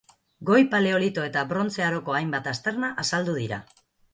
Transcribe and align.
Goi 0.49 0.61
Paleolito 0.71 1.27
eta 1.29 1.43
Brontze 1.53 1.85
aroko 1.89 2.17
hainbat 2.21 2.51
aztarna 2.53 2.91
azaldu 3.05 3.37
dira. 3.43 3.63